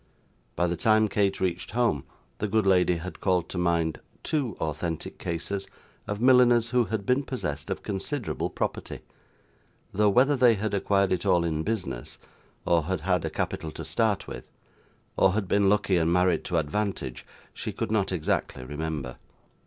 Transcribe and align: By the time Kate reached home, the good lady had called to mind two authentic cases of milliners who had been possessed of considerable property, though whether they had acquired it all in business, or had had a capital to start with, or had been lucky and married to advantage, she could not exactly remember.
By 0.55 0.65
the 0.65 0.75
time 0.75 1.07
Kate 1.07 1.39
reached 1.39 1.69
home, 1.73 2.05
the 2.39 2.47
good 2.47 2.65
lady 2.65 2.95
had 2.95 3.19
called 3.21 3.47
to 3.49 3.59
mind 3.59 3.99
two 4.23 4.57
authentic 4.59 5.19
cases 5.19 5.67
of 6.07 6.19
milliners 6.19 6.69
who 6.71 6.85
had 6.85 7.05
been 7.05 7.21
possessed 7.21 7.69
of 7.69 7.83
considerable 7.83 8.49
property, 8.49 9.01
though 9.93 10.09
whether 10.09 10.35
they 10.35 10.55
had 10.55 10.73
acquired 10.73 11.11
it 11.11 11.23
all 11.23 11.43
in 11.43 11.61
business, 11.61 12.17
or 12.65 12.85
had 12.85 13.01
had 13.01 13.23
a 13.25 13.29
capital 13.29 13.69
to 13.73 13.85
start 13.85 14.27
with, 14.27 14.45
or 15.17 15.33
had 15.33 15.47
been 15.47 15.69
lucky 15.69 15.97
and 15.97 16.11
married 16.11 16.43
to 16.45 16.57
advantage, 16.57 17.23
she 17.53 17.71
could 17.71 17.91
not 17.91 18.11
exactly 18.11 18.63
remember. 18.63 19.17